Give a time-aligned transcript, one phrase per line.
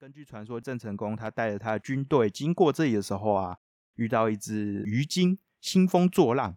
[0.00, 3.58] 根据传说，郑成功他带着他的军队经过这里的时候啊，
[3.96, 6.56] 遇到一只鱼精，兴风作浪。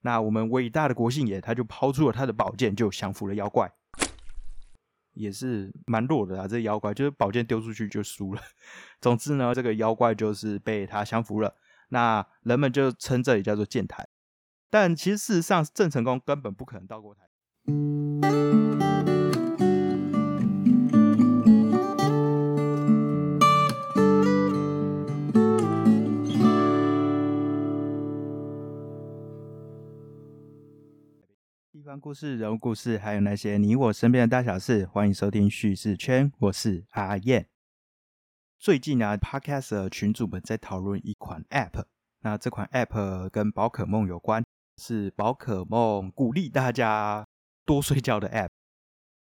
[0.00, 3.72] 那我们伟大的国姓爷，他就抛出了他的宝剑，就降服了妖怪，
[5.12, 6.48] 也是蛮弱的啊。
[6.48, 8.42] 这妖怪就是宝剑丢出去就输了。
[9.00, 11.54] 总之呢，这个妖怪就是被他降服了。
[11.90, 14.08] 那人们就称这里叫做剑台。
[14.74, 17.20] 但其实事实上，郑成功根本不可能到过台。
[31.70, 36.32] 地方故事、人物故事，还有那些你我身边的大小事，欢迎收听叙事圈。
[36.38, 37.46] 我是阿燕。
[38.58, 41.84] 最近啊，Podcast 群主们在讨论一款 App，
[42.20, 44.42] 那这款 App 跟宝可梦有关。
[44.76, 47.26] 是宝可梦鼓励大家
[47.64, 48.48] 多睡觉的 App。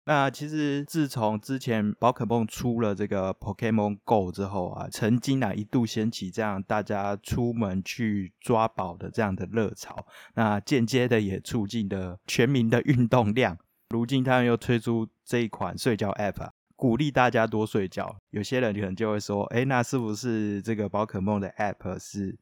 [0.06, 10.08] 那其实自从之前宝可梦出了这个 Pokemon Go 之后啊，曾经啊一度掀起这样大家出门去抓宝的这样的热潮。
[10.34, 13.58] 那间接的也促进了全民的运动量。
[13.90, 18.18] 如今他们又推出这一款睡觉 App，鼓励大家多睡觉。
[18.32, 22.36] 有些人可能就会说：“哎，那是不是这个宝可梦的 App 是？”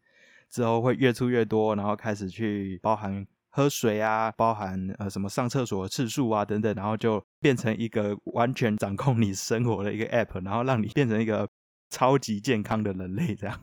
[0.50, 11.48] 之后会越出越多，然后开始去包含喝水啊，包含呃什么上厕所的次数啊等等，然后就变成一个完全掌控你生活的一个 app，然后让你变成一个
[11.90, 13.60] 超级健康的人类这样。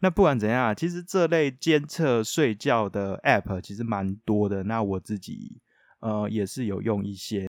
[0.00, 4.62] 那不管怎样，其实这类监测睡觉的 app 其实蛮多的。
[4.62, 5.60] 那我自己
[6.00, 7.48] 呃也是有用一些，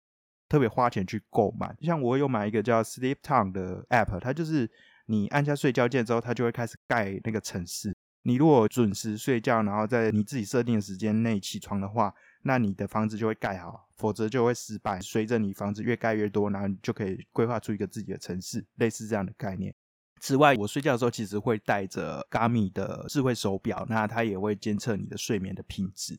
[0.48, 1.75] 特别花钱去购买。
[1.83, 4.70] 像我有买一个叫 Sleep Time 的 app，它就是
[5.06, 7.94] 你按下睡觉键之后，它就会开始盖那个城市。
[8.23, 15.01] 你如果准时睡觉，然后在你自己设定的时间内起床的话，那你的房子就会盖好；否则就会失败。
[15.01, 19.75] 随着你房子越盖越多，然后你就可以规划出一个自己的城市，类似这样的概念。
[20.21, 26.19] 此外，我睡觉的时候其实会带着 Garmin 的智慧手表，那它也会监测你的睡眠的品质。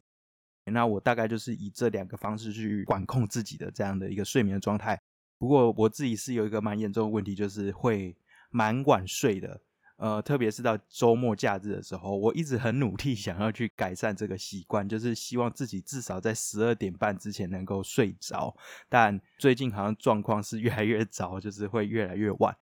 [0.66, 5.00] 那我大概就是以这两个方式去管控自己的这样的一个睡眠的状态。
[5.38, 8.16] 不过我自己是有一个蛮严重的问题，就是会
[8.52, 9.62] 蛮晚睡的。
[10.00, 18.56] 呃，特别是到周末假日的时候，我一直很努力想要去改善这个习惯，就是希望自己至少在十二点半之前能够睡着。
[18.88, 22.56] 但最近好像状况是越来越早，就是会越来越晚。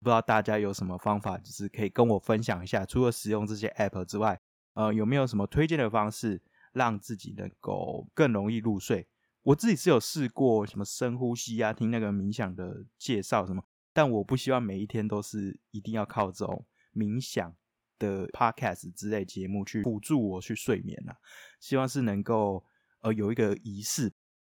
[0.00, 2.84] 不知道大家有什么方法，就是可以跟我分享一下。
[2.84, 4.38] 除了使用这些 app 之外，
[4.74, 6.42] 呃，有没有什么推荐的方式，
[6.74, 9.08] 让自己能够更容易入睡？
[9.44, 13.62] 我自己是有试过什么深呼吸啊，听那个冥想的介绍什么，
[13.94, 16.66] 但我不希望每一天都是一定要靠这种。
[16.94, 17.54] 冥想
[17.98, 21.16] 的 podcast 之类节目去辅助我去睡眠啊，
[21.60, 22.64] 希望是能够
[23.00, 24.12] 呃有一个仪式，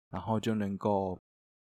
[0.10, 1.20] 然后就能够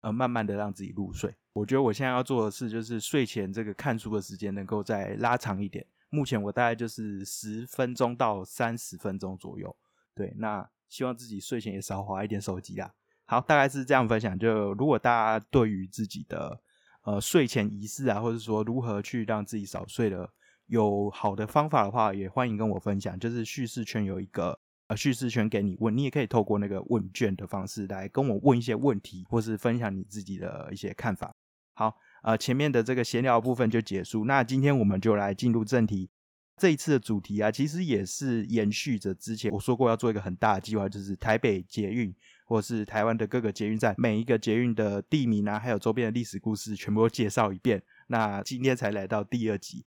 [0.00, 1.34] 呃慢慢的让自己入睡。
[1.52, 5.86] 我觉得我现在要做的事就是睡前这个看书的时间能够再拉长一点。
[6.08, 9.76] 目前我大概就是十分钟到三十分钟左右。
[10.14, 12.92] 对，那希望自己睡前也少划一点手机啦。
[13.26, 14.36] 好，大概是这样分享。
[14.36, 16.60] 就如果大家对于自己的
[17.02, 20.28] 呃睡前仪式啊，或者说如何去让自己少睡的。
[20.70, 23.18] 有好的方法的话，也欢迎跟我分享。
[23.18, 31.34] 就是叙事圈有一个呃叙事圈给你问，你也可以透过那个问卷的方式来跟我问一些问题，或是分享你自己的一些看法。
[31.74, 34.24] 好，呃，前面的这个闲聊部分就结束。
[34.26, 36.08] 那今天我们就来进入正题。
[36.56, 42.14] 这一次的主题啊，其实也是延续着之前我说过要做一个很大的计划，就是台北捷运
[42.44, 47.82] 或是台湾的各个捷运站，每一个捷运的地名啊，还有周边的历史故事，全部都介绍一遍。
[48.08, 49.84] 那今天才来到第二集。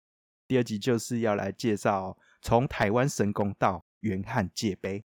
[0.48, 5.04] 第二集就是要来介绍从台湾神功到元汉界碑。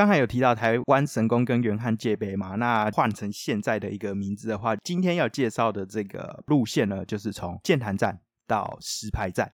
[0.00, 9.52] 刚才有提到台湾神宫跟元汉界碑嘛，那换成现在的一个名字的话，今天要介绍的这个路线呢，就是从建潭站到石牌站。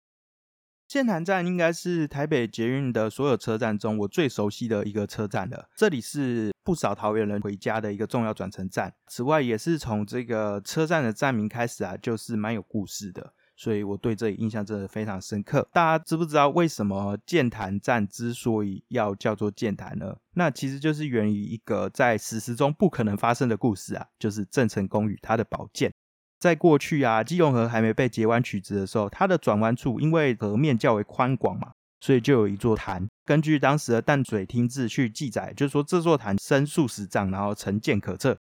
[0.89, 8.91] 建潭站应该是台北捷运的所有车站中我最熟悉的一个车站了，这里是不少桃园人回家的一个重要转乘站。
[9.09, 13.35] 此外，也是从这个车站的站名开始啊，就是蛮有故事的。
[13.61, 15.69] 所以我对这里印象真的非常深刻。
[15.71, 20.17] 大家知不知道为什么剑潭站之所以要叫做剑潭呢？
[20.33, 25.93] 那其实就是源于一个在史实中不可能发生的故事啊，就是郑成功与他的宝剑。
[26.39, 31.73] 在过去啊，基隆河还没被截弯取直的时候，它的转弯处因为河面较为宽广嘛。
[32.01, 38.39] 所以就有一座潭，根据当时的淡水厅志去记载，就是说这座潭深数十丈，然后成剑可测，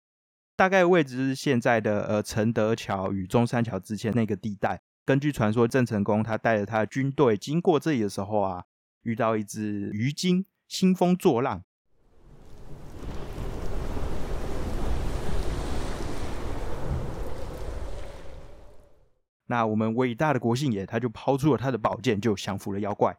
[0.56, 4.82] 大概位置是现在的呃承德桥与中山桥之间那个地带。
[5.06, 8.64] 根据传说，郑成功他带着他的军队经过这里的时候啊，
[9.02, 11.64] 遇到一只鱼精兴风作浪，
[19.48, 23.18] 那我们伟大的国姓爷他就抛出了他的宝剑，就降服了妖怪。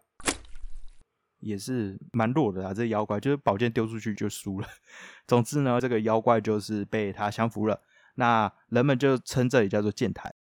[1.41, 4.69] 也是蛮弱的啊，这妖怪就是宝剑丢出去就输了。
[5.27, 7.83] 总之呢，这个妖怪就是被他降服了。
[8.15, 10.34] 那人们就称这里叫做剑台。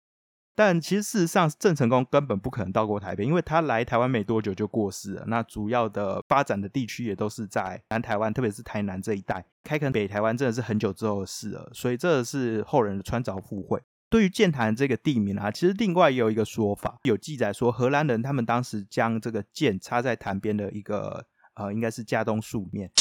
[0.55, 5.23] 但其实事实上，郑成功根本不可能到过台北，因为他来台湾没多久就过世了。
[5.27, 9.43] 那主要的发展的地区也都是在南台湾，特别是台南这一带。
[9.63, 13.81] 开垦北台湾真的是很久之后的事了，所以这是后人的穿凿附会。
[14.09, 21.25] 对于剑潭这个地名啊，其实另外也有一个说法，有记载说荷兰人他们当时将这个剑插在潭边的一个
[21.55, 22.91] 呃，应该是架冬树面。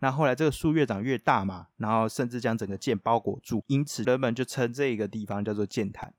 [0.00, 6.12] 那后来这个树越长越大嘛，然后甚至将整个剑包裹住，因此人们就称这个地方叫做剑潭。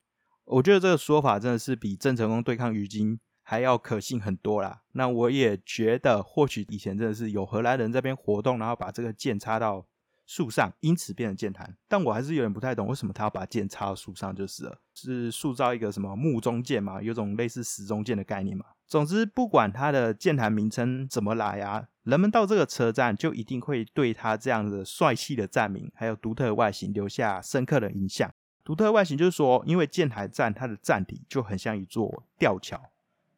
[0.45, 4.81] 我觉得这个说法真的是比郑成功对抗鱼金还要可信很多啦。
[4.93, 9.85] 那我也觉得，或许以前真的是有荷兰人这边活动，然后把这个剑插到。
[10.27, 14.75] 树上，因此变成剑潭，但我还是有点不太懂，为什么他要把剑插到树上就是了？
[14.95, 16.99] 是塑造一个什么木中剑嘛？
[16.99, 18.65] 有种类似石中剑的概念嘛？
[18.87, 28.33] 总之，不管它的剑潭名称怎么来啊，人们到这个车站就一定会对它这样的帅气的站名，还有独特的外形留下深刻的印象。
[28.65, 32.89] 独特外形就是说，因为建台站它的站体就很像一座吊桥。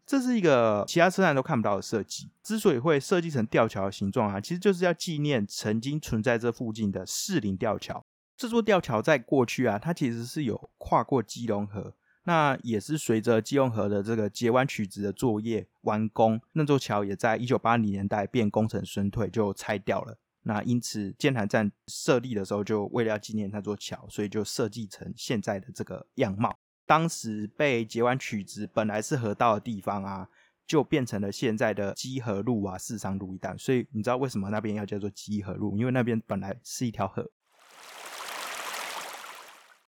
[0.06, 2.30] 这是一个其他车站都看不到的设计。
[2.42, 8.06] 之所以会设计成吊桥的形状啊，其实就是要纪念曾经存在这附近的士林吊桥。
[8.38, 11.94] 这座吊桥在过去啊，它其实是有跨过基隆河。
[12.24, 20.18] 那也是随着基隆河的这个截弯取直的作业完工，那座桥也在一九八零年代变工程衰退就拆掉了。
[20.48, 26.58] 那因此建潭站设立的时候，就为了要纪念那座桥，所以就设计成现在的这个样貌。
[26.86, 30.30] 当时被截弯取直，本来是河道的地方啊，
[30.66, 33.58] 就变成了现在的基河路啊、四商路一带。
[33.58, 35.78] 所以你知道为什么那边要叫做基河路？
[35.78, 37.30] 因为那边本来是一条河。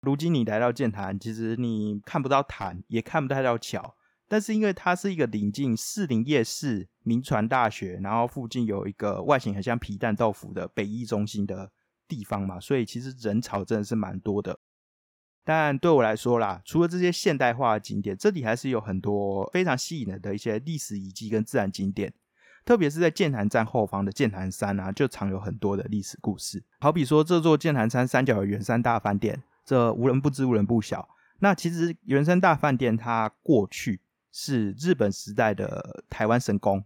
[0.01, 3.95] 如今你来到剑潭，其实你看不到潭，也看不太到桥，
[4.33, 11.71] 但是因为它是一个临近士林夜市、民传大学，然后附近有一个外形很像皮蛋豆腐的北医中心的
[12.07, 14.57] 地方嘛，所以其实人潮真的是蛮多的。
[15.43, 22.11] 但对我来说啦，除了这些现代化的景点，这里还是有很多非常吸引人的一些历史遗迹跟自然景点。
[22.65, 26.63] 特别是在剑潭站后方的剑潭山啊，就藏有很多的历史故事。
[26.79, 31.07] 好比说这座剑潭山山脚的圆山大饭店，这无人不知无人不晓。
[31.37, 33.99] 那其实圆山大饭店它过去
[34.33, 36.83] 是日本时代的台湾神宫。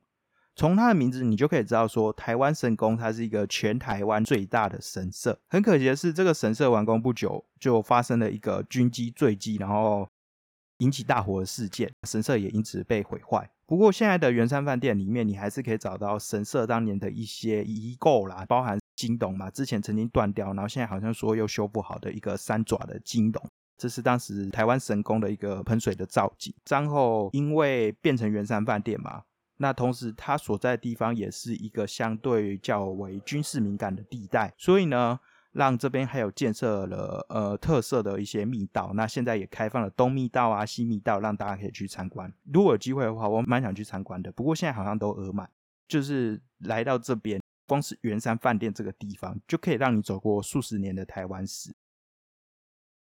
[0.56, 5.40] 从它的名字，你就可以知道说，台湾神宫它是一个全台湾最大的神社。
[5.48, 10.10] 很可惜的是，这个神社完工不久，就发生了一个军机坠机，然后
[10.80, 13.48] 引起大火的事件，神社也因此被毁坏。
[13.68, 26.54] 不过，现在的圆山饭店里面，你还是可以找到神社当年的一些遗构啦，包含金董嘛，之前曾经断掉，然后现在好像说又修复好的一个三爪的金董，这是当时台湾神宫的一个喷水的造景。
[26.68, 29.24] 然后因为变成圆山饭店嘛。
[29.60, 35.20] 那同时，它所在的地方也是一个相对较为军事敏感的地带，所以呢，
[35.52, 38.92] 让这边还有建设了呃特色的一些密道。
[38.94, 42.32] 那现在也开放了东密道啊、西密道，让大家可以去参观。
[42.54, 44.32] 如果有机会的话，我蛮想去参观的。
[44.32, 45.50] 不过现在好像都额满。
[45.88, 51.74] 就是来到这边，光是圆山饭店这个地方，就可以让你走过数十年的台湾史。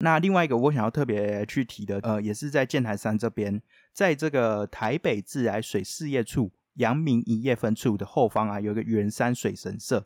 [0.04, 3.62] 那另外一个我想要特别去提的，呃，也是在建台山这边，
[3.94, 10.06] 在这个台北自来水事业处阳明一业分处的后方啊，有一个圆山水神社。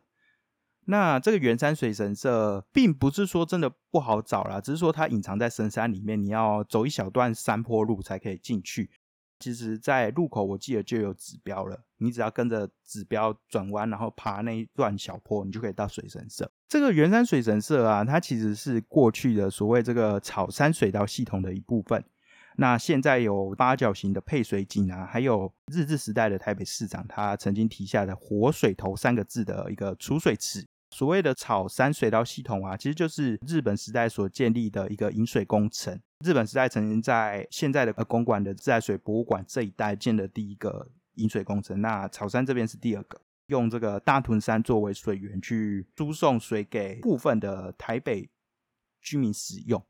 [0.85, 8.91] 那这个圆山水神社，并不是说真的不好找啦，只是说它隐藏在深山里面，你要走一小段山坡路才可以进去。
[9.39, 16.51] 其实，在路口我记得就有指标了，你只要跟着指标转弯，然后爬那一段小坡，你就可以到水神社。
[16.67, 22.03] 这个圆山水神社啊，它其实是过去的所谓这个草山水道系统的一部分。
[22.57, 30.65] 那现在有八角形的配水井啊，还有日治时代的台北市长他曾经提下的“活水头”三个字的一个储水池。
[30.89, 35.99] 所谓的草山水道系统啊，其实就是日本时代所建立的一个引水工程。
[36.25, 48.29] 日本时代曾经在现在的公馆的自来水博物馆这一带建的第一个引水工程，那草山这边是第二个，用这个大屯山作为水源去输送水给部分的台北
[48.99, 49.85] 居民使用，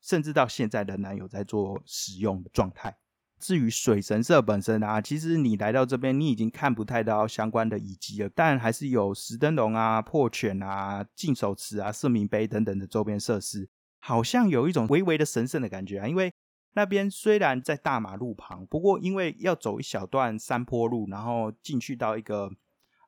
[0.00, 2.96] 甚至到现在仍然有在做使用的状态。
[3.40, 13.68] 至于水神社本身啊，其实你来到这边，你已经看不太到相关的遗迹了，但还是有石灯笼啊、破犬啊、净手池啊、圣明碑等等的周边设施。
[14.04, 16.32] 好像有一种微微的神圣的感觉啊，因为
[16.74, 22.50] 那边虽然在大马路旁，不过因为要走一小段山坡路，然后进去到一个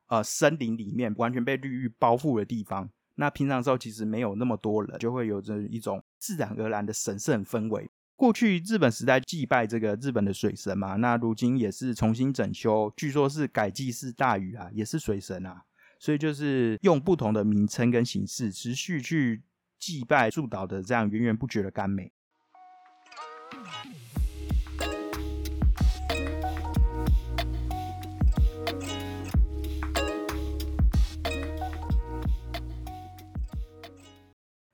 [0.07, 2.89] 呃森林里面，完全被绿郁包覆的地方。
[3.15, 7.89] 那平常时候其实没有那么多人，就会有着一种自然而然的神圣氛围。
[8.15, 15.63] 过去日本时代祭拜这个日本的水神嘛，那如今也是重新整修，据说是改祭祀大禹啊，也是水神啊，
[15.99, 19.41] 所以就是用不同的名称跟形式持续去。
[19.79, 22.11] 祭拜祝祷的这样源源不绝的甘美。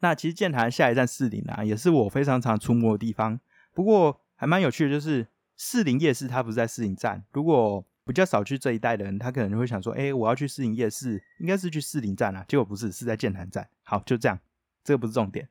[0.04, 3.40] 那其实剑潭下一站四林啊，也是我非常常出没的地方。
[3.72, 7.24] 不过还蛮有趣的，就是四林夜市它不是在四林站。
[7.32, 13.70] 如果比较少去这一带的人，他可能就会想说：“哎，我要去四林夜市，应该是去四林站啊。”结果不是，是在剑潭站。
[13.84, 14.40] 好，就这样。
[14.84, 15.50] 这个不是重点，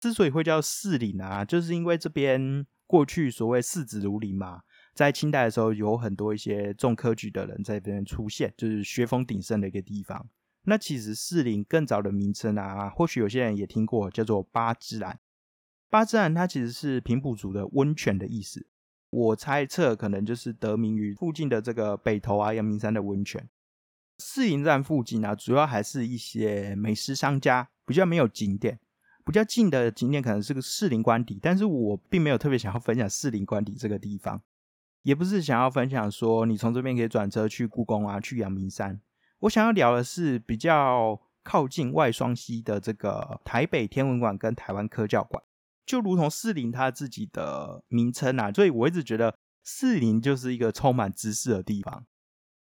[0.00, 4.62] 之所以会叫士林啊，就是因为这边过去所谓四子如林嘛，
[4.94, 10.28] 在清代的时候有很多一些重科举的人在这边出现，就是学风鼎盛的一个地方。
[10.64, 15.18] 那其实士林更早的名称啊，或许有些人也听过，叫做八芝兰。
[15.90, 18.66] 八芝兰它其实是平埔族的温泉的意思，
[19.10, 23.48] 我猜测可能就是得名于附近的这个北投啊、阳明山的温泉。
[24.18, 27.68] 士林站附近啊，主要还是一些美食商家。
[27.84, 28.78] 比较没有景点，
[29.26, 34.40] 比较近的景点可能是个士林官邸，但是我并没有特别想要分享士林官邸这个地方，
[35.02, 39.00] 也不是想要分享说你从这边可以转车去故宫啊，去阳明山。
[39.40, 45.42] 我想要聊的是比较靠近外双溪的这个台北天文馆跟台湾科教馆，
[45.84, 52.06] 就如同士林它自己的名称啊，所以我一直觉得士林就是一个充满知识的地方。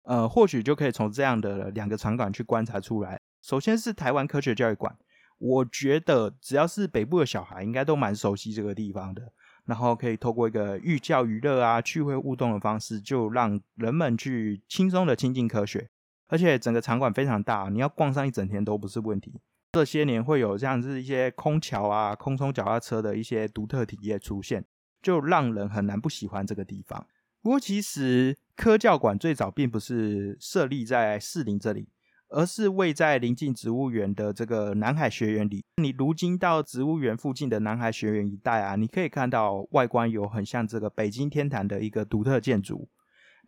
[0.06, 3.20] 呃，或许就可以从这样的两个场馆去观察出来。
[3.42, 4.96] 首先是台湾科学教育馆。
[5.38, 9.22] 我觉得只要是北部的小孩，应该都蛮熟悉这个地方的。
[9.66, 15.90] 然后可以透过一个寓教于乐啊、趣味互动的方式，就让人们去轻松的亲近科学。
[16.28, 19.40] 而且整个场馆非常大，你要逛上一整天都不是问题。
[19.72, 24.64] 这些年会有这样子一些空桥啊、空中脚踏车的一些独特体验出现，
[25.02, 27.06] 就让人很难不喜欢这个地方。
[27.42, 31.88] 不过其实科教馆最早并不是设立在士林这里。
[32.28, 35.64] 而是位在临近植物园的这个南海学园里。
[35.76, 42.88] 你如今到植物园附近的南海学园一带啊，你可以看到外观有很像这个北京天坛的一个独特建筑。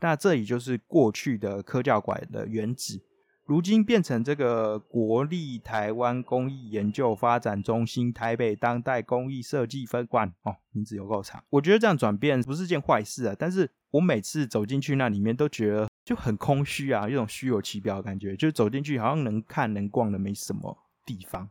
[0.00, 3.02] 那这里就是过去的科教馆的原址，
[3.48, 10.34] 如今变成这个国立台湾工艺研究发展中心台北当代工艺设计分馆。
[10.42, 11.42] 哦，名字有够长。
[11.48, 15.88] 我觉得这样转变不是件坏事啊，但是我每次走进去那里面都觉得。
[16.04, 18.34] 就很空虚啊，一种虚有其表的感觉。
[18.34, 20.74] 就走进去，好像能看能逛的没什么
[21.04, 21.50] 地方。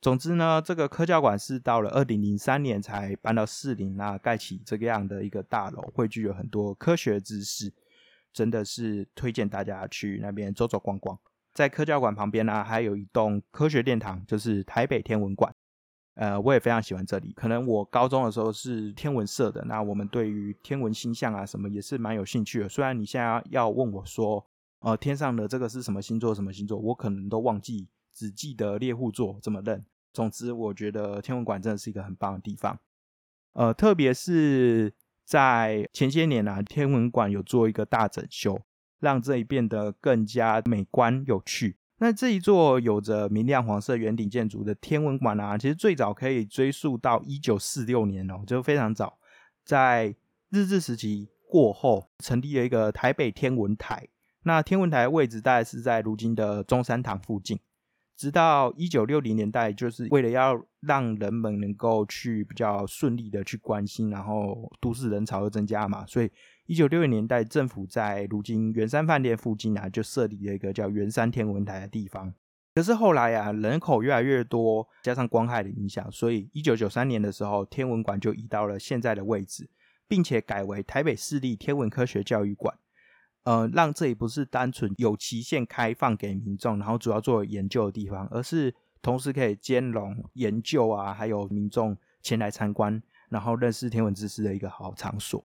[0.00, 7.72] 总之呢，这个科教馆是到了二零零三年才搬到士林啊，盖起这个样的一个大楼，汇聚了很多科学知识，
[8.34, 11.18] 真的是推荐大家去那边走走逛逛。
[11.54, 15.54] 在科教馆旁边呢，还有一栋科学殿堂，就是台北天文馆。
[16.16, 17.32] 呃，我也非常喜欢这里。
[17.32, 22.68] 可能我高中的时候是天文社的，那我们对于天文星象啊什么也是蛮有兴趣的。
[22.68, 24.44] 虽然你现在要问我说，
[24.80, 29.84] 呃，天上的这个是什么星座，什么星座，我可能都忘记，只记得猎户座这么认。
[30.12, 32.78] 总之，我觉得天文馆真的是一个很棒的地方。
[33.54, 34.92] 呃，特别是
[35.24, 38.60] 在前些年啊，天文馆有做一个大整修，
[39.00, 41.76] 让这里变得更加美观有趣。
[41.98, 49.16] 那这一座有着明亮黄色圆顶建筑的天文馆啊，其实最早可以追溯到一九四六年哦，就非常早，
[49.64, 50.14] 在
[50.50, 54.08] 日治时期过后，成立了一个台北天文台。
[54.42, 57.58] 那天文台位置大概是在如今的中山堂附近。
[58.16, 66.30] 直到一九六零年代，就是为了要让人们能够去比较顺利的去关心，然后都市人潮又增加嘛，所以。
[66.66, 72.32] 一九六零年代，政府在如今圆山饭店附近啊，就设立了一个叫圆山天文台的地方。
[72.74, 79.68] 可是后来啊，人口越来越多，加上光害的影响，所以一九九三年的时候，天文馆就移到了现在的位置，
[80.08, 82.74] 并且改为台北市立天文科学教育馆。
[83.44, 93.02] 呃，让这里不是单纯有期限开放给民众，然后主要做研究的地方，而是同时可以兼容研究啊，还有民众前来参观。
[93.30, 95.44] 然后认识天文知识的一个好场所。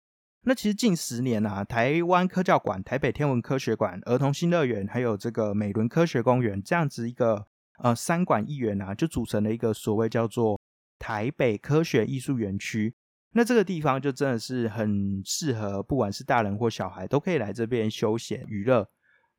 [0.44, 7.46] 那其实近十年啊，台湾科教馆、台北天文科学馆、儿童新乐园，还有这个美伦科学公园这样子一个
[7.80, 10.62] 呃三馆一园啊，就组成了一个所谓叫做
[10.98, 12.96] 台北科学艺术园区。
[13.34, 18.88] 那这个地方就真的是很适合，不管是大人或小孩都可以来这边休闲娱乐。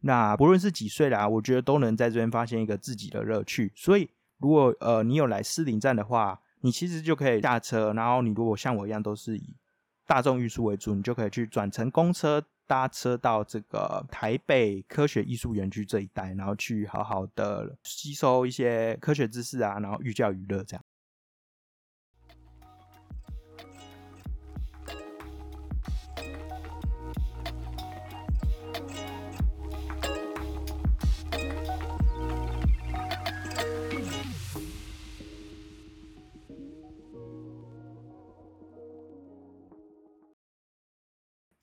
[0.00, 3.72] 那不论是几岁啦，我觉得都能在这边发现一个自己的乐趣。
[3.74, 9.54] 所以如果呃你有来士林站的话，你其实就可以下车，然后你如果像我一样都是以
[10.06, 20.84] 大众运输为主，你就可以去转乘公车搭车到这个台北科学艺术园区这一带，然后去好好的吸收一些科学知识啊，然后寓教于乐这样。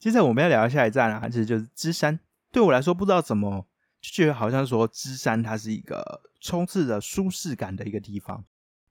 [0.02, 2.20] 接着我们要聊下一站啊，其实就是芝山。
[2.52, 3.68] 对我来说，不知道怎么
[4.02, 8.44] 就觉得好像说芝山它是一个充斥着舒适感的一个地方。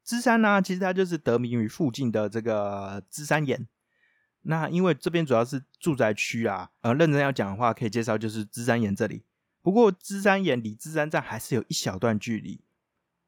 [0.05, 3.67] 芝山呢，其实它就是得名于附近的这个芝山岩。
[4.43, 9.25] 那因为这边主要是住宅区啊，呃，认真要讲的话，可以介绍就是芝山岩这里。
[9.63, 12.61] 不过芝山岩离芝山站还是有一小段距离。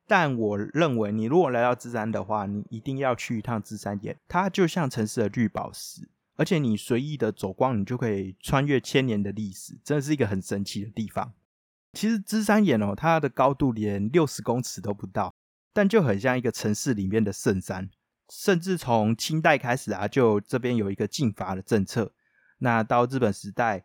[0.07, 6.09] 但我认为，你如果来到芝山的话，你一定要去一趟芝山岩，它就像城市的绿宝石。
[6.37, 11.33] 而且你随意的走光，你就可以穿越千年的历史，真的是一个很神奇的地方。
[11.93, 15.35] 其实芝山岩哦，它的高度连六十公尺都不到，
[15.75, 17.91] 但就很像一个城市里面的圣山。
[18.31, 22.15] 甚至从清代开始啊，就这边有一个禁伐的政策。
[22.59, 23.85] 那到日本时代，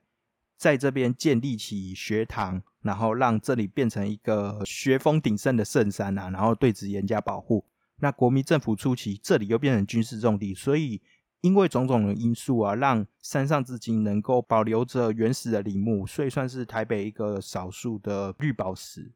[0.58, 7.66] 在这边建立起学堂，然后让这里变成一个学风鼎盛的圣山啊，然后对此严加保护。
[7.98, 11.02] 那国民政府初期，这里又变成军事重地，所以。
[11.42, 19.12] 因为种种的因素啊，让山上至今能够保留着原始的林木，所以算是台北一个少数的绿宝石。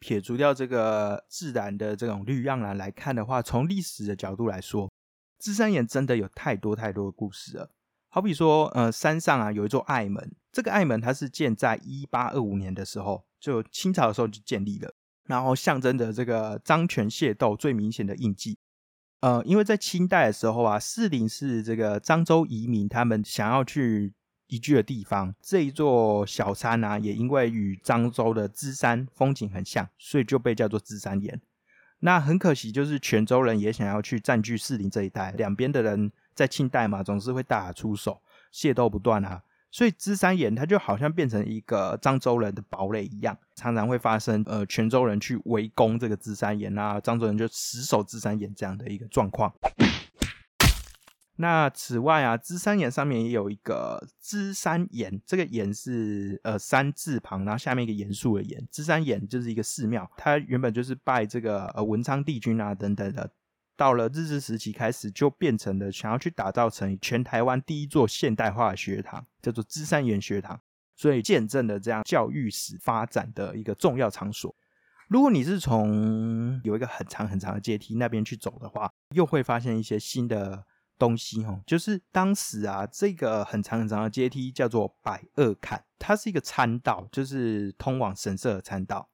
[0.00, 4.88] 撇除掉这个自然的这种绿样来看的话，从历史的角度来说，
[5.40, 7.70] 芝山岩真的有太多太多的故事了。
[8.08, 18.56] 好比说，呃，山上啊有一座爱门，这个爱门它是建在一八二五年的时候，就清朝的时候就建立了，然后象征着这个张权械斗最明显的印记。
[19.20, 24.12] 呃，因为在清代的时候啊，士林是这个漳州移民他们想要去
[24.46, 25.34] 移居的地方。
[25.40, 31.40] 这一座小山啊，也因为与漳州的芝山风景很像，所以就被叫做芝山岩。
[32.00, 38.22] 那很可惜，就是泉州人也想要去占据士林这一带，两边的人在清代嘛，总是会大打出手，
[38.54, 39.42] 械斗不断啊。
[39.70, 49.52] 所以芝山岩它就好像变成一个漳州人的堡垒一样，常常会发生呃泉州人去围攻这个芝山岩啊，漳州人就死守芝山岩这样的一个状况。
[51.36, 58.66] 那此外啊，芝山岩上面也有一个芝山岩，这个岩是呃山字旁，然后下面一个严肃的严。
[58.72, 63.30] 芝山岩就是一个寺庙，它原本就是拜这个呃文昌帝君啊等等的。
[63.78, 70.60] 到了日治时期开始，就变成了想要去打造成全台湾第一座现代化的学堂，叫做芝山岩学堂，
[70.96, 74.52] 所以见证了这样教育史发展的一个重要场所。
[75.06, 80.64] 如果你是从有一个很长很长的阶梯那边去走的话，又会发现一些新的
[80.98, 81.62] 东西哦。
[81.64, 89.08] 就是当时啊，这个很长很长的阶梯叫做百二坎，它是一个参道，就是通往神社的参道。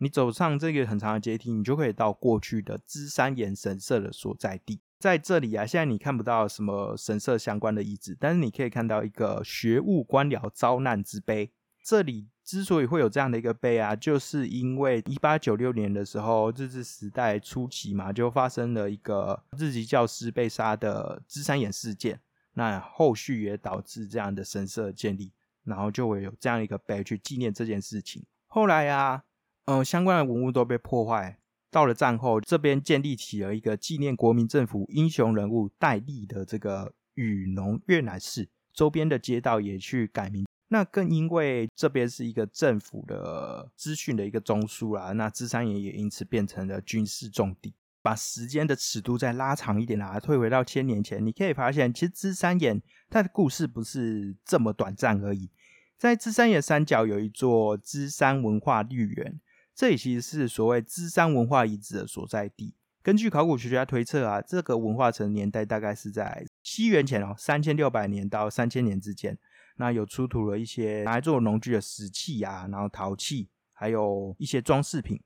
[0.00, 4.80] 你走上这个很长的阶梯，你就可以到过去的芝山岩神社的所在地。
[5.00, 11.52] 在这里啊，现在你看不到什么神社相关的遗址，但是你可以看到一个学务官僚遭难之碑。
[11.84, 22.20] 这里之所以会有这样的一个碑啊，就是因为一八九六年的时候，日治时代初期嘛，就发生了一个日籍教师被杀的芝山岩事件。
[22.54, 25.32] 那后续也导致这样的神社建立，
[25.64, 28.24] 然后就会有这样一个碑去纪念这件事情。
[28.46, 29.24] 后来啊。
[29.70, 31.36] 嗯，相关的文物都被破坏。
[31.70, 40.46] 到了战后，这边建立起了一个纪念国民政府英雄人物戴笠的这个雨农越南市，周边的街道也去改名。
[40.68, 47.74] 那更因为这边是一个政府的资讯的一个中枢啦，那芝山岩也因此变成了军事重地。
[48.00, 55.50] 把时间的尺度再拉长一点啦，退回到千年前，你可以发现，其实芝山岩它的故事不是这么短暂而已。
[55.98, 59.38] 在芝山岩山脚有一座芝山文化绿园。
[59.78, 62.74] 这里其实是所谓芝山文化遗址的所在地。
[63.00, 69.38] 根据考古学家推测啊，这个文化城年代大概是在西元前哦三千六百年到三千年之间。
[69.76, 75.22] 那有出土了一些拿来做农具的石器啊，然后陶器，还有一些装饰品。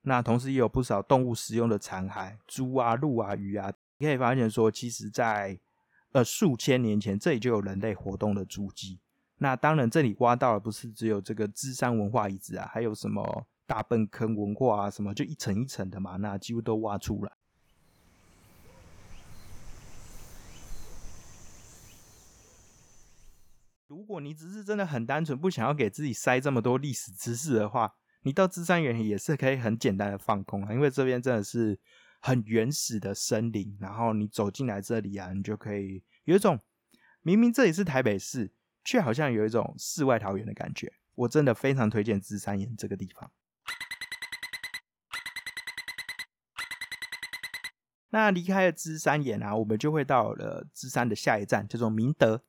[0.00, 3.70] 那同时也有不少动物食用的残骸，猪啊、鹿啊、鱼啊。
[3.98, 5.60] 你可以发现说，其实，在
[6.12, 8.98] 呃数千年前，这里就有人类活动的足迹。
[9.36, 17.30] 那当然，这里挖到的不是只有这个芝山文化遗址啊，还有什么大粪坑文化啊，什么就一层一层的嘛，那几乎都挖出来。
[23.86, 31.78] 如果你只是真的很单纯，不想要给自己塞这么多历史知识的话，你到芝山园也是可以很简单的放空啊，因为这边真的是
[32.20, 36.58] 很原始的森林，然后你走进来这里啊，你就可以有一种
[37.22, 38.52] 明明这里是台北市，
[38.82, 40.92] 却好像有一种世外桃源的感觉。
[41.14, 43.30] 我真的非常推荐芝山岩这个地方。
[48.10, 52.42] 那离开了芝山岩啊，我们就会到了芝山的下一站，叫做明德。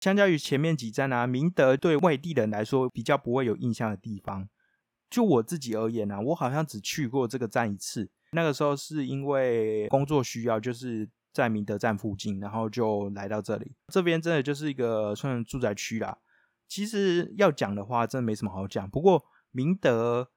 [0.00, 4.48] 相较于前面几站啊，明德对外地人来说比较不会有印象的地方。
[5.10, 8.10] 就我自己而言啊，我好像只去过这个站一次。
[8.32, 13.74] 那个时候是因为工作需要，就是在明德站附近，然后就来到这里。
[13.92, 16.18] 这边真的就是一个算住宅区啦。
[16.68, 18.88] 其实要讲的话，真的没什么好讲。
[18.90, 20.30] 不过明德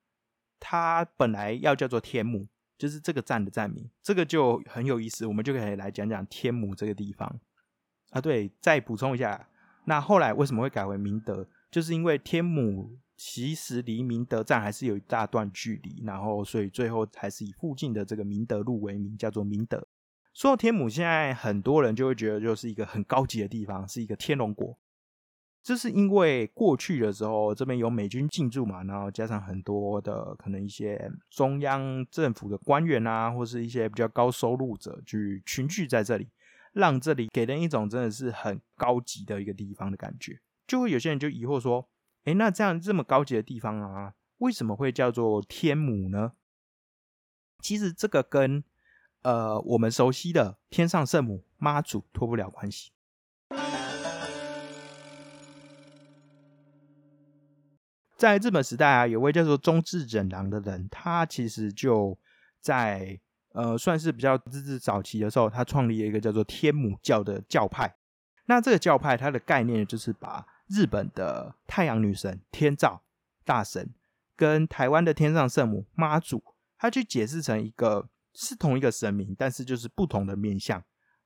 [0.59, 2.47] 它本来要叫做天母，
[2.81, 5.27] 就是这个站的站名，这个就很有意思。
[5.27, 7.39] 我们就可以来讲讲天母这个地方
[8.09, 8.19] 啊。
[8.19, 9.47] 对，再补充一下。
[9.85, 11.47] 那后来为什么会改为明德？
[11.69, 19.87] 就是因为天母其实离明德站还是有一大段距离，然后所以最后还是以附近的这个明德路为名，叫做明德。
[20.33, 24.75] 说到天母，现在很多人就会觉得就是一个很高级的地方，是一个天龙国。
[25.63, 36.29] 这是因为过去的时候这边有美军进驻嘛，然后加上很多的可能一些中央政府的官员啊，或是一些比较高收入者去群聚在这里。
[36.73, 41.89] 让这里给人一种真的是很高级的一个地方的感觉，就会有些人就疑惑说
[42.23, 46.31] ：“哎，那这样这么高级的地方啊，为什么会叫做天母呢？”
[47.61, 48.63] 其实这个跟
[49.23, 52.93] 呃我们熟悉的天上圣母妈祖脱不了关系。
[58.21, 62.15] 在日本时代啊，有位叫做中智忍郎的人，他其实就
[62.59, 63.19] 在。
[63.53, 67.97] 呃，算是比较日治早期的时候，他创立了一个叫做天母教的教派。
[68.45, 73.01] 那这个教派它的概念就是把日本的太阳女神天照
[73.43, 73.93] 大神
[74.37, 76.41] 跟台湾的天上圣母妈祖，
[76.77, 80.81] 他去解释成一个是同一个神明，但是就是不同的面相。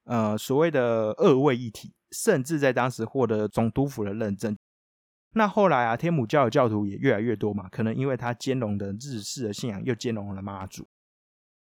[0.06, 4.58] 呃，所谓的二位一体，甚至在当时获得总督府的认证。
[5.38, 10.88] 那后来啊，天母教的教徒也越来越多嘛，可能因为他兼容的日式的信仰，又兼容了妈祖。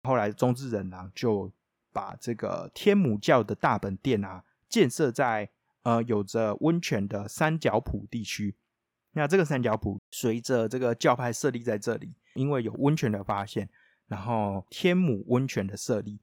[0.01, 1.51] 后来，中之人呢就
[1.93, 5.51] 把这个天母教的大本殿啊建设在
[5.83, 8.55] 呃有着温泉的三角浦地区。
[9.11, 13.69] 那这个三角浦随着这个教派设立在这里，因为有温泉的发现，
[14.07, 16.19] 然后天母温泉的设立，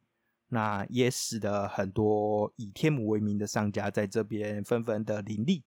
[0.49, 5.63] 那也使得很多以天母为名的商家在这边纷纷的林立，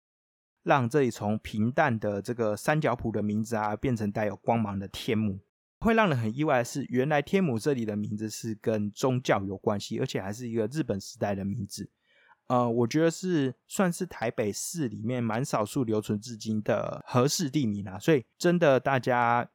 [0.63, 5.39] 让这里从平淡的这个三角浦的名字啊变成带有光芒的天母。
[5.79, 11.89] 会让人很意外的是，原来天母这里的名字是跟宗教有关系，而且还是一个日本时代的名字。
[12.47, 17.97] 呃，我觉得是算是台北市里面蛮少数留存至今的合适地名啊。
[17.97, 19.49] 所以真的大家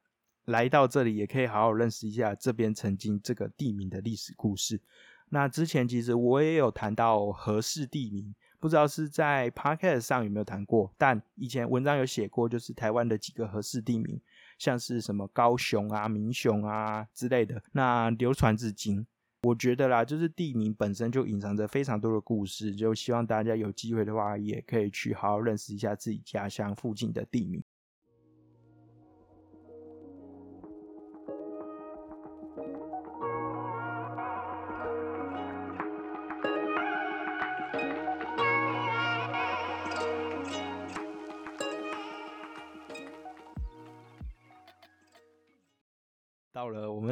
[0.45, 4.81] 来到这里，也可以好好认识一下这边曾经这个地名的历史故事。
[5.29, 8.33] 那之前其实我也有谈到合适地名，
[8.65, 14.19] 不知道是在 podcast 上有没有谈过，但以前文章有写过，就是台湾的几个合适地名。
[14.57, 19.05] 像是什么高雄啊、民雄啊之类的，那流传至今，
[19.43, 27.63] 我觉得啦，就是地名本身就隐藏着非常多的故事，就希望大家有机会的话，也可以去好好认识一下自己家乡附近的地名。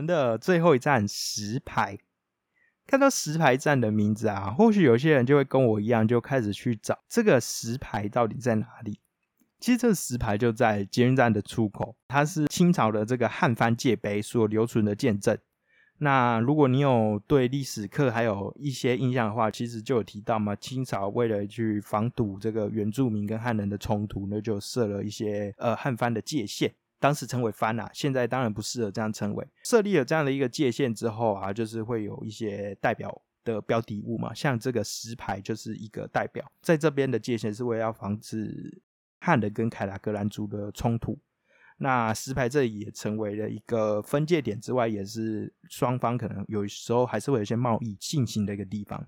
[0.05, 1.97] 的最后一站石牌，
[2.85, 8.99] 看到石牌站的名字啊，或许有些人就会跟我一样，就开始去找这个石牌到底在哪里。
[9.59, 15.37] 其实这个石牌就在捷运站的出口，它是清朝的这个汉番界碑所留存的见证。
[15.99, 26.73] 那如果你有对历史课还有一些印象的话，其实就有提到嘛，清朝为了去防堵这个原住民跟汉人的冲突，那就设了一些呃汉番的界限。
[27.03, 29.45] 当时称为藩啊，现在当然不适合这样称为。
[29.65, 38.81] 设立了这样的一个界限之后啊，就是会有一些代表的标的物嘛，像这个石牌就是一个代表，在这边的界限是为了要防止
[39.19, 41.19] 汉人跟凯达格兰族的冲突。
[41.79, 49.05] 那石牌这里也成为了一个分界点之外，也是双方可能有时候还是会有一些贸易进行的一个地方。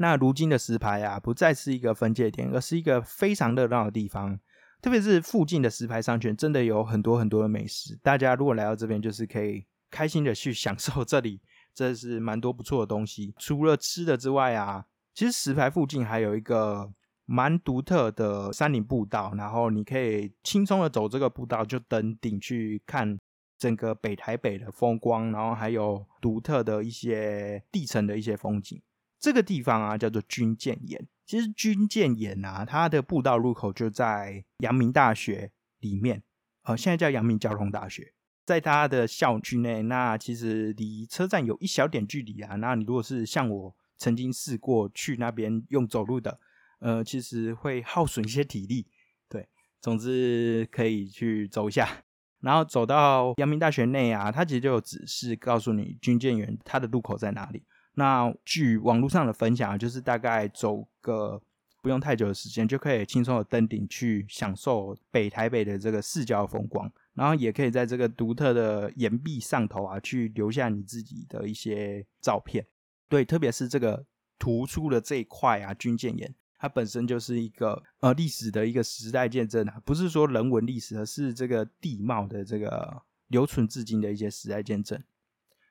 [0.00, 4.40] 那如今的石牌啊，不再是一个分界点，而是一个非常热闹的地方。
[4.80, 7.98] 特别是附近的石牌商圈，真的有很多很多的美食。
[8.02, 11.40] 大家如果来到这边，就是可以开心的去享受这里，
[11.74, 13.34] 这是蛮多不错的东西。
[13.38, 16.92] 除了吃的之外啊，其实石牌附近还有一个。
[17.30, 23.18] 蛮独特的山林步道，然后你可以轻松的走这个步道，就登顶去看
[23.58, 28.80] 整个北台北的风光，然后还有独特的一些地层的一些风景。
[29.20, 31.06] 这个地方啊，叫做军舰岩。
[31.28, 36.22] 其实军舰岩啊，它的步道入口就在阳明大学里面，
[36.62, 38.14] 呃，现在叫阳明交通大学，
[38.46, 39.82] 在它的校区内。
[39.82, 42.56] 那其实离车站有一小点距离啊。
[42.56, 46.40] 那你如果是像我曾经试过去那边用走路的。
[46.80, 48.86] 呃，其实会耗损一些体力，
[49.28, 49.48] 对。
[49.82, 52.04] 总之可以去走一下，
[52.40, 57.64] 然后走到阳明大学内啊，它其实就有指示告诉你军舰员它的入口在哪里。
[57.98, 61.42] 那据网络上的分享，就是大概走个
[61.82, 72.64] 不用太久的时间，就可以轻松的登顶去享受北台北的这个市郊风光，然后也可以在这个独特的岩壁上头啊，去留下你自己的一些照片。
[73.08, 74.06] 对，特别是这个
[74.38, 76.32] 突出的这一块啊，军舰岩。
[76.56, 85.02] 它本身就是一个呃历史的一个时代见证啊，不是说人文历史，而是这个地貌的这个留存至今的一些时代见证。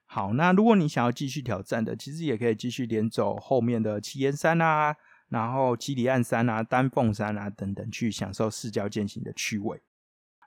[0.10, 4.96] 好，那如果你想要继续挑战的，其实也可以继续连走后面的七岩山啊，
[5.28, 9.82] 然后七里岸山啊、丹凤山啊等等，去享受四郊践行的趣味。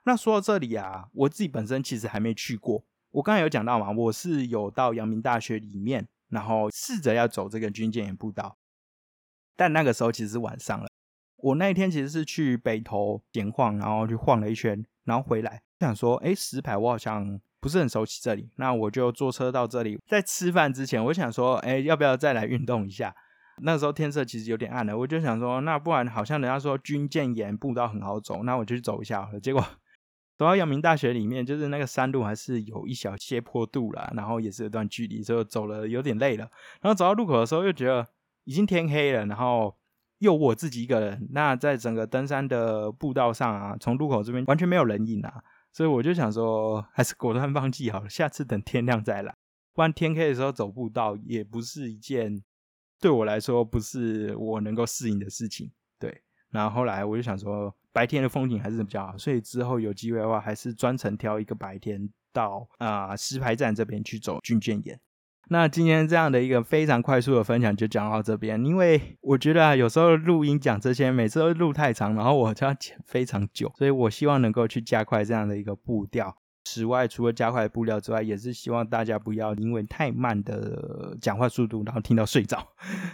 [0.03, 2.83] 那说到这里啊，我自己本身其实还没去过。
[3.11, 8.57] 我刚才有讲到嘛，我是有到阳明大学里面，然后试着要走这个军舰岩步道。
[9.55, 10.87] 但那个时候其实是晚上了。
[11.37, 19.97] 我那一天其实是去北投闲晃，然后去晃了一圈，然后回来想说，哎，石牌我好像不是很熟悉这里，那我就坐车到这里。
[20.07, 23.15] 在吃饭之前，我想说，哎，要不要再来运动一下？
[23.61, 29.29] 那时候天色其实有点暗了，我就想说，那不然好像人家说军舰岩步道很好走，那我就去走一下。
[29.41, 29.61] 结果
[30.37, 36.49] 走到阳明大学里面，就是那个山路还是有一小些坡度啦，然后也是有段距离，所以走了有点累了。
[36.81, 38.07] 然后走到路口的时候又觉得。
[38.45, 39.77] 已经天黑了，然后
[40.17, 45.31] 又我自己一个人，那在整个登山的步道上啊，从路口这边完全没有人影啊，
[45.73, 49.35] 所以我就想说，还是果断放弃好了，下次等天亮再来。
[49.73, 52.43] 不然天黑的时候走步道也不是一件
[52.99, 55.71] 对我来说不是我能够适应的事情。
[55.97, 64.99] 对，然后后来我就想说，白天的风景还是比较好，所以之后有机会的话，还是专程挑一个白天到啊石牌站这边去走军舰岩。
[65.49, 76.37] 那今天这样的一个非常快速的分享就讲到这边，因为我觉得啊，有时候录音讲这些，每次都录太长，然后我就要剪非常久，所以我希望能够去加快这样的一个步调。
[76.63, 82.65] 此外，除了加快步调之外，也是希望大家不要因为太慢的讲话速度，然后听到睡着。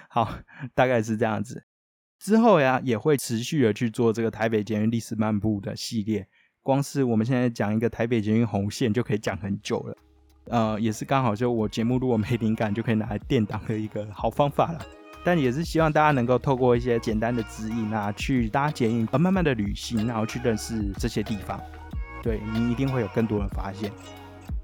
[0.10, 0.38] 好，
[0.76, 1.64] 大概是这样子。
[2.20, 6.28] 之后呀，也会持续的去做这个台北捷运历史漫步的系列。
[6.62, 9.98] 光是我们现在讲一个台北捷运红线，就可以讲很久了。
[10.50, 14.80] 呃，也是刚好就我节目如果没灵感，就可以拿来垫档的一个好方法了。
[15.24, 21.60] 但也是希望大家能够透过一些简单的指引啊，去搭捷运，而慢慢的旅行，然后去认识这些地方。
[22.24, 23.92] 对你一定会有更多的发现。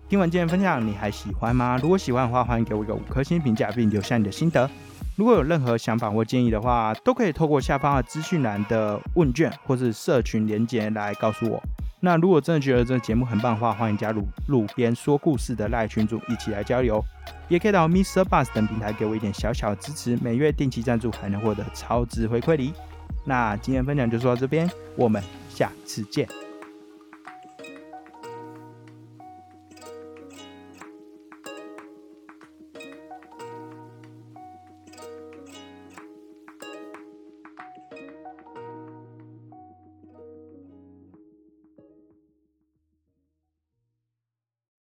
[0.08, 1.78] 听完今天分享，你还喜欢吗？
[1.82, 4.70] 如果喜欢的话，欢迎给我一个五颗星评价，并留下你的心得。
[5.16, 11.62] 如果有任何想法或建议的话，都可以透过下方的资讯栏的问卷或是社群连接来告诉我。
[12.06, 17.02] 那如果真的觉得这个节目很棒的话，欢迎加入路边说故事的赖群组，一起来交流。
[17.48, 18.26] 也可以到 Mr.
[18.26, 22.74] Bus 等平台给我一点小小支持，每月定期赞助还能获得超值回馈礼。
[23.24, 26.28] 那今天分享就说到这边，我们下次见。